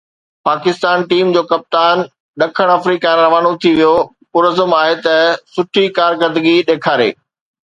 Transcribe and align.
Pakistan 0.47 1.03
team 1.09 1.27
جو 1.35 1.43
ڪپتان 1.51 1.95
ڏکڻ 2.43 2.67
آفريڪا 2.77 3.11
روانو 3.21 3.51
ٿي 3.65 3.69
ويو، 3.77 3.93
پرعزم 4.33 4.75
آهي 4.81 4.97
ته 5.05 5.15
سٺي 5.55 5.85
ڪارڪردگي 6.01 6.57
ڏيکاري 6.71 7.11